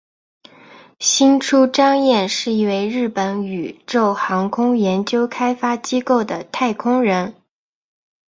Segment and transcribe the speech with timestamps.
[0.97, 7.35] 星出彰彦是一位日本宇宙航空研究开发机构的太空人。